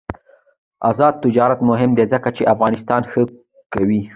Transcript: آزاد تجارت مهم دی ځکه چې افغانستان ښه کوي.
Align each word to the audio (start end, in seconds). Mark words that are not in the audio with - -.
آزاد 0.89 1.13
تجارت 1.23 1.59
مهم 1.69 1.91
دی 1.97 2.05
ځکه 2.13 2.29
چې 2.35 2.49
افغانستان 2.53 3.01
ښه 3.11 3.21
کوي. 3.73 4.01